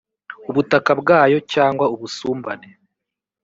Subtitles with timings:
[0.49, 2.67] ubutaka bwayo cyangwa ubusumbane